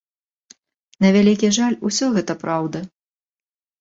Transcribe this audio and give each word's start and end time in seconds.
На 1.05 1.11
вялікі 1.15 1.47
жаль, 1.59 1.77
усё 1.91 2.05
гэта 2.17 2.33
праўда. 2.45 2.79